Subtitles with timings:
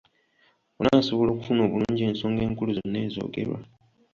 [0.79, 3.59] Onaasobola okufuna obulungi ensonga enkulu zonna ezoogerwa.